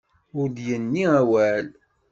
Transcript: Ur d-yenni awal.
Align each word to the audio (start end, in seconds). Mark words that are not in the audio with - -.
Ur 0.39 0.47
d-yenni 0.49 1.05
awal. 1.19 1.65